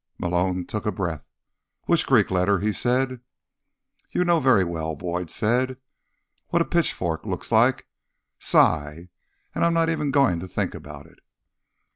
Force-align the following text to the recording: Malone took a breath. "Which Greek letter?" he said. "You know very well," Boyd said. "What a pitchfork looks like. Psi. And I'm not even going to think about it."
Malone 0.17 0.65
took 0.65 0.87
a 0.87 0.91
breath. 0.91 1.29
"Which 1.85 2.07
Greek 2.07 2.31
letter?" 2.31 2.57
he 2.57 2.71
said. 2.73 3.19
"You 4.11 4.25
know 4.25 4.39
very 4.39 4.63
well," 4.63 4.95
Boyd 4.95 5.29
said. 5.29 5.77
"What 6.47 6.59
a 6.63 6.65
pitchfork 6.65 7.23
looks 7.23 7.51
like. 7.51 7.85
Psi. 8.39 9.09
And 9.53 9.63
I'm 9.63 9.75
not 9.75 9.91
even 9.91 10.09
going 10.09 10.39
to 10.39 10.47
think 10.47 10.73
about 10.73 11.05
it." 11.05 11.19